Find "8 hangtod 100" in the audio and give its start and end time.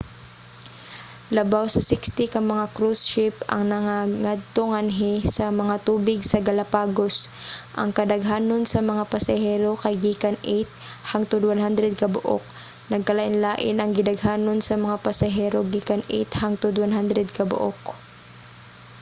10.41-12.01, 16.09-17.37